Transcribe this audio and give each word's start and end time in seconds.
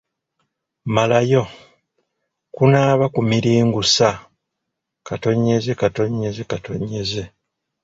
Malayo: 0.95 1.43
Kunaaba 2.55 3.05
kumiringusa,…. 3.13 4.09